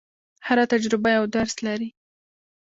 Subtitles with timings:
[0.47, 1.89] هره تجربه یو درس لري.